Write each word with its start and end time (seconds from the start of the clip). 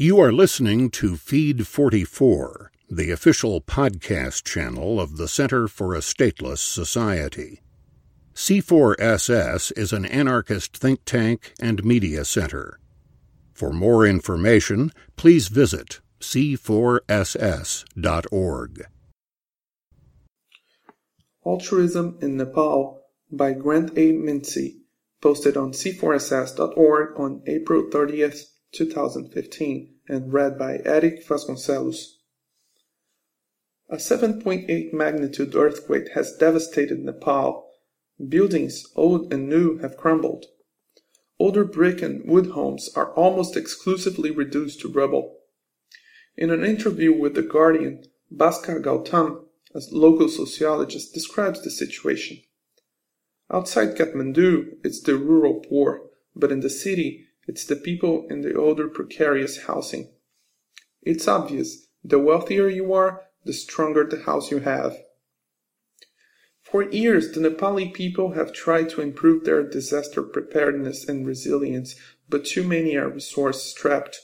You 0.00 0.18
are 0.20 0.32
listening 0.32 0.88
to 0.92 1.18
Feed 1.18 1.66
44, 1.66 2.72
the 2.88 3.10
official 3.10 3.60
podcast 3.60 4.44
channel 4.44 4.98
of 4.98 5.18
the 5.18 5.28
Center 5.28 5.68
for 5.68 5.94
a 5.94 5.98
Stateless 5.98 6.60
Society. 6.60 7.60
C4SS 8.34 9.76
is 9.76 9.92
an 9.92 10.06
anarchist 10.06 10.74
think 10.74 11.04
tank 11.04 11.52
and 11.60 11.84
media 11.84 12.24
center. 12.24 12.80
For 13.52 13.74
more 13.74 14.06
information, 14.06 14.90
please 15.16 15.48
visit 15.48 16.00
c4ss.org. 16.18 17.02
Altruism 21.44 22.18
in 22.22 22.38
Nepal 22.38 23.02
by 23.30 23.52
Grant 23.52 23.90
A. 23.98 24.12
Mincy, 24.14 24.76
posted 25.20 25.58
on 25.58 25.72
c4ss.org 25.72 27.20
on 27.20 27.42
April 27.46 27.82
30th, 27.90 28.46
2015, 28.72 29.94
and 30.08 30.32
read 30.32 30.58
by 30.58 30.80
Erick 30.84 31.26
Vasconcelos. 31.26 32.16
A 33.88 33.96
7.8 33.96 34.92
magnitude 34.92 35.54
earthquake 35.54 36.10
has 36.14 36.36
devastated 36.36 37.00
Nepal. 37.00 37.68
Buildings, 38.28 38.86
old 38.94 39.32
and 39.32 39.48
new, 39.48 39.78
have 39.78 39.96
crumbled. 39.96 40.46
Older 41.40 41.64
brick 41.64 42.02
and 42.02 42.24
wood 42.24 42.48
homes 42.48 42.90
are 42.94 43.12
almost 43.14 43.56
exclusively 43.56 44.30
reduced 44.30 44.80
to 44.80 44.88
rubble. 44.88 45.38
In 46.36 46.50
an 46.50 46.64
interview 46.64 47.12
with 47.18 47.34
The 47.34 47.42
Guardian, 47.42 48.04
Bhaskar 48.30 48.80
Gautam, 48.80 49.44
a 49.74 49.80
local 49.90 50.28
sociologist, 50.28 51.12
describes 51.12 51.62
the 51.62 51.70
situation. 51.70 52.42
Outside 53.50 53.96
Kathmandu, 53.96 54.76
it's 54.84 55.00
the 55.00 55.16
rural 55.16 55.64
poor, 55.68 56.02
but 56.36 56.52
in 56.52 56.60
the 56.60 56.70
city, 56.70 57.26
it's 57.50 57.64
the 57.64 57.74
people 57.74 58.28
in 58.30 58.42
the 58.42 58.54
older 58.54 58.86
precarious 58.86 59.64
housing. 59.64 60.08
It's 61.02 61.26
obvious, 61.26 61.88
the 62.04 62.20
wealthier 62.20 62.68
you 62.68 62.94
are, 62.94 63.22
the 63.44 63.52
stronger 63.52 64.04
the 64.04 64.22
house 64.22 64.52
you 64.52 64.60
have. 64.60 64.96
For 66.62 66.84
years, 66.84 67.32
the 67.32 67.40
Nepali 67.40 67.92
people 67.92 68.34
have 68.34 68.52
tried 68.52 68.88
to 68.90 69.00
improve 69.00 69.42
their 69.42 69.68
disaster 69.68 70.22
preparedness 70.22 71.08
and 71.08 71.26
resilience, 71.26 71.96
but 72.28 72.44
too 72.44 72.62
many 72.62 72.94
are 72.94 73.08
resource 73.08 73.64
strapped. 73.64 74.20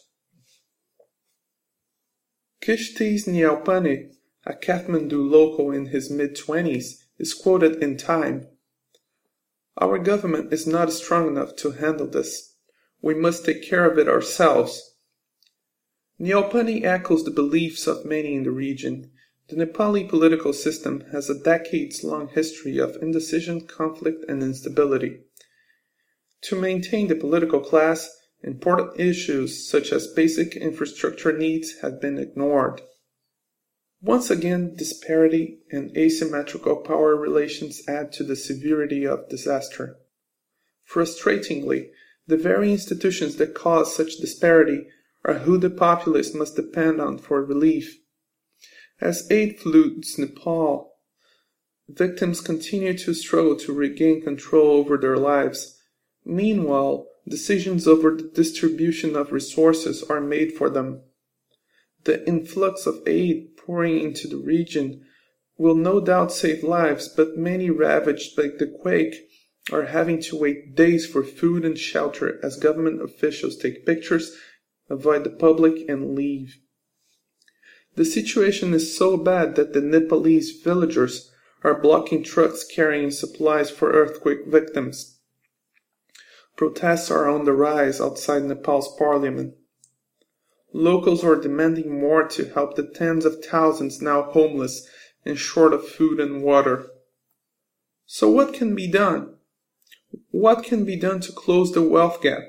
Kishtis 2.63 3.27
Nyalpane, 3.27 4.13
a 4.45 4.53
Kathmandu 4.53 5.29
local 5.29 5.73
in 5.73 5.87
his 5.87 6.13
mid 6.13 6.37
20s, 6.37 7.03
is 7.19 7.35
quoted 7.35 7.83
in 7.83 7.97
Time. 7.97 8.47
Our 9.79 9.99
government 9.99 10.53
is 10.53 10.65
not 10.65 10.93
strong 10.93 11.27
enough 11.27 11.57
to 11.57 11.73
handle 11.73 12.07
this. 12.07 12.53
We 13.07 13.15
must 13.15 13.45
take 13.45 13.63
care 13.63 13.89
of 13.89 13.99
it 13.99 14.09
ourselves. 14.09 14.97
Nyalpane 16.21 16.85
echoes 16.85 17.23
the 17.23 17.31
beliefs 17.31 17.87
of 17.87 18.05
many 18.05 18.35
in 18.35 18.43
the 18.43 18.51
region. 18.51 19.13
The 19.47 19.55
Nepali 19.55 20.09
political 20.09 20.53
system 20.53 21.05
has 21.13 21.31
a 21.31 21.39
decades 21.39 22.03
long 22.03 22.27
history 22.27 22.79
of 22.79 22.97
indecision, 23.01 23.69
conflict, 23.69 24.25
and 24.29 24.43
instability. 24.43 25.21
To 26.49 26.61
maintain 26.61 27.07
the 27.07 27.15
political 27.15 27.61
class, 27.61 28.11
important 28.43 28.99
issues 28.99 29.71
such 29.71 29.93
as 29.93 30.09
basic 30.09 30.57
infrastructure 30.57 31.31
needs 31.31 31.79
have 31.83 32.01
been 32.01 32.19
ignored. 32.19 32.81
Once 34.03 34.31
again, 34.31 34.75
disparity 34.75 35.61
and 35.71 35.97
asymmetrical 35.97 36.79
power 36.79 37.15
relations 37.15 37.83
add 37.87 38.11
to 38.15 38.25
the 38.25 38.35
severity 38.35 39.07
of 39.07 39.29
disaster. 39.29 39.97
Frustratingly, 40.93 41.91
the 42.27 42.37
very 42.37 42.73
institutions 42.73 43.37
that 43.37 43.55
cause 43.55 43.95
such 43.95 44.17
disparity 44.17 44.87
are 45.25 45.35
who 45.35 45.59
the 45.59 45.71
populace 45.71 46.35
must 46.35 46.57
depend 46.57 47.01
on 47.01 47.19
for 47.19 47.45
relief. 47.45 47.99
As 49.01 49.31
aid 49.31 49.59
floods 49.59 50.19
Nepal, 50.19 50.93
victims 51.89 52.41
continue 52.41 52.97
to 52.99 53.15
struggle 53.15 53.57
to 53.57 53.73
regain 53.73 54.23
control 54.23 54.79
over 54.79 54.97
their 54.97 55.17
lives. 55.17 55.79
Meanwhile, 56.25 57.07
decisions 57.29 57.87
over 57.87 58.13
the 58.13 58.31
distribution 58.35 59.17
of 59.17 59.33
resources 59.33 60.03
are 60.05 60.21
made 60.21 60.53
for 60.53 60.71
them. 60.71 61.03
The 62.05 62.27
influx 62.27 62.87
of 62.87 63.03
aid 63.07 63.57
pouring 63.57 64.01
into 64.01 64.29
the 64.29 64.39
region 64.39 65.05
will 65.59 65.75
no 65.75 66.01
doubt 66.01 66.33
save 66.33 66.63
lives, 66.63 67.09
but 67.09 67.37
many 67.37 67.71
ravaged 67.71 68.37
by 68.37 68.49
the 68.59 68.67
quake 68.67 69.26
are 69.73 69.87
having 69.87 70.21
to 70.23 70.39
wait 70.39 70.75
days 70.75 71.07
for 71.07 71.25
food 71.25 71.65
and 71.65 71.79
shelter 71.79 72.39
as 72.43 72.57
government 72.57 73.03
officials 73.03 73.57
take 73.57 73.87
pictures, 73.87 74.37
avoid 74.89 75.25
the 75.25 75.31
public, 75.31 75.89
and 75.89 76.15
leave. 76.15 76.59
The 77.97 78.05
situation 78.05 78.75
is 78.75 78.97
so 78.97 79.17
bad 79.17 79.57
that 79.57 79.73
the 79.73 79.81
Nepalese 79.81 80.61
villagers 80.63 81.33
are 81.65 81.81
blocking 81.81 82.23
trucks 82.23 82.63
carrying 82.65 83.11
supplies 83.11 83.71
for 83.71 83.91
earthquake 83.91 84.47
victims. 84.47 85.19
Protests 86.57 87.11
are 87.11 87.29
on 87.29 87.45
the 87.45 87.53
rise 87.53 88.01
outside 88.01 88.45
Nepal's 88.45 88.95
parliament. 88.97 89.55
Locals 90.73 91.25
are 91.25 91.37
demanding 91.37 91.99
more 92.01 92.29
to 92.29 92.51
help 92.51 92.77
the 92.77 92.87
tens 92.87 93.25
of 93.25 93.45
thousands 93.45 94.01
now 94.01 94.23
homeless 94.23 94.87
and 95.25 95.39
short 95.39 95.73
of 95.73 95.89
food 95.89 96.21
and 96.21 96.43
water. 96.43 96.87
So 98.05 98.31
what 98.31 98.55
can 98.55 98.75
be 98.75 98.87
done? 98.87 99.36
What 100.31 100.65
can 100.65 100.85
be 100.85 100.97
done 100.97 101.21
to 101.21 101.33
close 101.33 101.73
the 101.73 101.83
wealth 101.83 102.23
gap? 102.23 102.43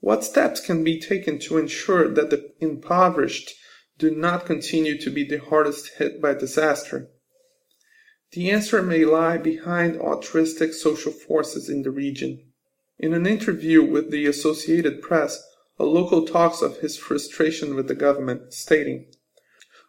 What 0.00 0.22
steps 0.22 0.60
can 0.60 0.84
be 0.84 1.00
taken 1.00 1.38
to 1.40 1.58
ensure 1.58 2.12
that 2.12 2.30
the 2.30 2.52
impoverished 2.60 3.54
do 3.98 4.10
not 4.10 4.46
continue 4.46 5.00
to 5.00 5.10
be 5.10 5.24
the 5.24 5.38
hardest 5.38 5.92
hit 5.98 6.20
by 6.20 6.34
disaster? 6.34 7.10
The 8.32 8.50
answer 8.50 8.82
may 8.82 9.04
lie 9.04 9.38
behind 9.38 9.96
altruistic 10.00 10.72
social 10.72 11.12
forces 11.12 11.68
in 11.68 11.82
the 11.82 11.90
region. 11.90 12.52
In 12.98 13.14
an 13.14 13.26
interview 13.26 13.82
with 13.82 14.10
the 14.10 14.26
Associated 14.26 15.02
Press, 15.02 15.42
a 15.78 15.84
local 15.84 16.26
talks 16.26 16.62
of 16.62 16.78
his 16.78 16.96
frustration 16.96 17.74
with 17.74 17.88
the 17.88 17.94
government, 17.94 18.52
stating, 18.52 19.06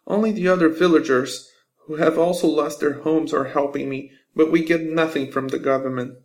Only 0.07 0.31
the 0.31 0.47
other 0.47 0.69
villagers 0.69 1.51
who 1.85 1.95
have 1.95 2.17
also 2.17 2.47
lost 2.47 2.79
their 2.79 3.01
homes 3.01 3.33
are 3.33 3.45
helping 3.45 3.89
me, 3.89 4.11
but 4.35 4.51
we 4.51 4.63
get 4.63 4.81
nothing 4.81 5.31
from 5.31 5.49
the 5.49 5.59
government. 5.59 6.17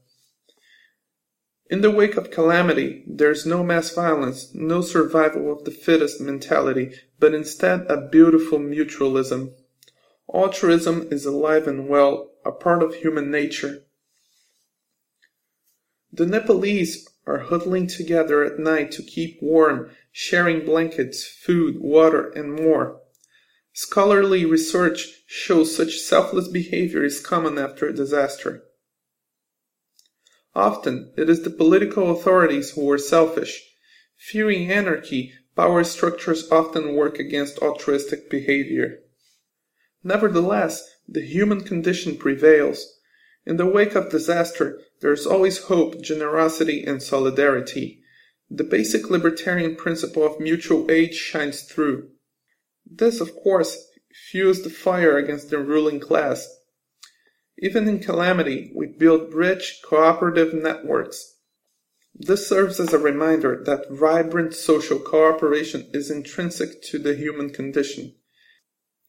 In 1.71 1.83
the 1.83 1.91
wake 1.91 2.17
of 2.17 2.33
calamity, 2.33 3.05
there's 3.07 3.47
no 3.47 3.63
mass 3.63 3.95
violence, 3.95 4.53
no 4.53 4.81
survival 4.81 5.53
of 5.53 5.65
the 5.65 5.71
fittest 5.71 6.21
mentality, 6.21 6.93
but 7.21 7.33
instead 7.33 7.87
a 7.89 8.09
beautiful 8.09 8.59
mutualism. 8.59 9.53
Altruism 10.35 11.07
is 11.13 11.25
alive 11.25 11.69
and 11.69 11.89
well, 11.89 12.33
a 12.45 12.51
part 12.51 12.83
of 12.83 12.97
human 12.97 13.31
nature. 13.31 13.85
The 16.13 16.27
Nepalese 16.27 17.09
are 17.25 17.39
huddling 17.39 17.87
together 17.87 18.43
at 18.43 18.59
night 18.59 18.91
to 18.93 19.03
keep 19.05 19.39
warm, 19.41 19.91
sharing 20.11 20.65
blankets, 20.65 21.25
food, 21.25 21.77
water, 21.79 22.31
and 22.31 22.53
more. 22.53 23.01
Scholarly 23.73 24.45
research 24.45 25.23
shows 25.29 25.77
such 25.77 26.01
selfless 26.01 26.49
behavior 26.49 27.05
is 27.05 27.25
common 27.25 27.59
after 27.59 27.87
a 27.87 27.95
disaster. 27.95 28.65
Often 30.55 31.13
it 31.17 31.31
is 31.31 31.43
the 31.43 31.51
political 31.51 32.11
authorities 32.11 32.71
who 32.71 32.91
are 32.91 32.99
selfish. 32.99 33.63
Fearing 34.17 34.71
anarchy, 34.71 35.33
power 35.55 35.85
structures 35.85 36.51
often 36.51 36.95
work 36.95 37.19
against 37.19 37.59
altruistic 37.59 38.29
behavior. 38.29 39.01
Nevertheless, 40.03 40.83
the 41.07 41.21
human 41.21 41.61
condition 41.63 42.17
prevails. 42.17 42.99
In 43.47 43.57
the 43.57 43.67
wake 43.67 43.95
of 43.95 44.11
disaster, 44.11 44.81
there 45.01 45.13
is 45.13 45.27
always 45.27 45.65
hope, 45.65 46.01
generosity, 46.03 46.85
and 46.85 47.03
solidarity. 47.03 48.03
The 48.51 48.65
basic 48.65 49.09
libertarian 49.09 49.77
principle 49.77 50.25
of 50.25 50.41
mutual 50.41 50.91
aid 50.91 51.15
shines 51.15 51.63
through. 51.63 52.11
This, 52.85 53.21
of 53.21 53.37
course, 53.37 53.87
fuels 54.31 54.63
the 54.63 54.71
fire 54.71 55.17
against 55.17 55.51
the 55.51 55.59
ruling 55.59 56.01
class 56.01 56.49
even 57.61 57.87
in 57.87 58.01
calamity, 58.01 58.73
we 58.75 58.87
build 58.87 59.35
rich, 59.35 59.81
cooperative 59.87 60.55
networks. 60.55 61.37
This 62.15 62.49
serves 62.49 62.81
as 62.81 62.93
a 62.93 62.99
reminder 62.99 63.63
that 63.65 63.91
vibrant 63.91 64.55
social 64.55 64.99
cooperation 64.99 65.89
is 65.93 66.11
intrinsic 66.11 66.83
to 66.85 66.99
the 66.99 67.15
human 67.15 67.51
condition. 67.51 68.15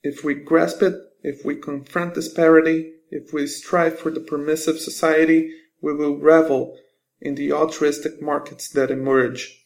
If 0.03 0.23
we 0.23 0.35
grasp 0.35 0.81
it, 0.81 0.95
if 1.23 1.45
we 1.45 1.55
confront 1.55 2.13
disparity, 2.13 2.93
if 3.09 3.33
we 3.33 3.47
strive 3.47 3.99
for 3.99 4.11
the 4.11 4.19
permissive 4.19 4.79
society, 4.79 5.53
we 5.81 5.93
will 5.93 6.17
revel 6.17 6.77
in 7.19 7.35
the 7.35 7.51
altruistic 7.51 8.21
markets 8.21 8.69
that 8.69 8.91
emerge. 8.91 9.65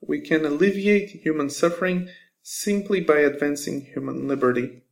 We 0.00 0.20
can 0.20 0.44
alleviate 0.44 1.22
human 1.22 1.50
suffering 1.50 2.08
simply 2.42 3.00
by 3.00 3.18
advancing 3.18 3.82
human 3.82 4.26
liberty. 4.26 4.82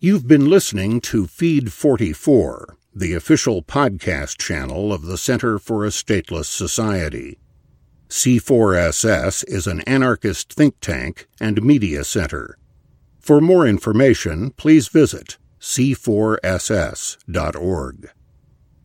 You've 0.00 0.28
been 0.28 0.48
listening 0.48 1.00
to 1.00 1.26
Feed 1.26 1.72
44, 1.72 2.76
the 2.94 3.14
official 3.14 3.64
podcast 3.64 4.38
channel 4.38 4.92
of 4.92 5.02
the 5.02 5.18
Center 5.18 5.58
for 5.58 5.84
a 5.84 5.88
Stateless 5.88 6.44
Society. 6.44 7.40
C4SS 8.08 9.44
is 9.48 9.66
an 9.66 9.80
anarchist 9.88 10.52
think 10.52 10.78
tank 10.80 11.26
and 11.40 11.64
media 11.64 12.04
center. 12.04 12.56
For 13.18 13.40
more 13.40 13.66
information, 13.66 14.50
please 14.52 14.86
visit 14.86 15.36
c4ss.org. 15.60 16.38